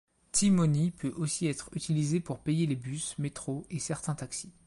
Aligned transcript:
T-Money 0.31 0.89
peut 0.89 1.13
aussi 1.15 1.45
être 1.45 1.69
utilisée 1.75 2.21
pour 2.21 2.39
payer 2.39 2.65
les 2.65 2.75
bus, 2.75 3.15
métros 3.19 3.67
et 3.69 3.77
certains 3.77 4.15
taxis. 4.15 4.51